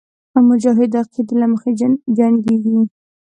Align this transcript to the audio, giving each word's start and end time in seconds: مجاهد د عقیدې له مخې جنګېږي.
مجاهد 0.49 0.89
د 0.93 0.95
عقیدې 1.03 1.35
له 1.41 1.47
مخې 1.53 1.71
جنګېږي. 2.17 2.77